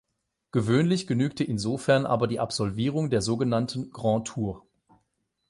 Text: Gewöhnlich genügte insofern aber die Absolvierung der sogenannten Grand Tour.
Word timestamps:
Gewöhnlich 0.51 1.05
genügte 1.05 1.43
insofern 1.43 2.07
aber 2.07 2.25
die 2.25 2.39
Absolvierung 2.39 3.11
der 3.11 3.21
sogenannten 3.21 3.91
Grand 3.91 4.27
Tour. 4.29 4.65